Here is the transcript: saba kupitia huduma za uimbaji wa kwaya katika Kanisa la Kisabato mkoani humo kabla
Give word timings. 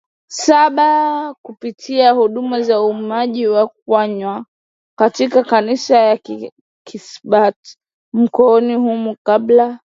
saba 0.29 1.33
kupitia 1.43 2.11
huduma 2.11 2.61
za 2.61 2.81
uimbaji 2.81 3.47
wa 3.47 3.67
kwaya 3.67 4.45
katika 4.97 5.43
Kanisa 5.43 6.01
la 6.03 6.19
Kisabato 6.87 7.69
mkoani 8.13 8.75
humo 8.75 9.15
kabla 9.23 9.79